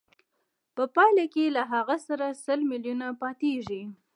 په 0.75 0.83
پایله 0.95 1.25
کې 1.33 1.45
له 1.55 1.63
هغه 1.73 1.95
سره 2.07 2.25
سل 2.45 2.59
میلیونه 2.71 3.07
پاتېږي 3.21 3.83